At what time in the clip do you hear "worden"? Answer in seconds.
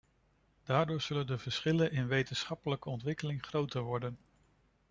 3.81-4.17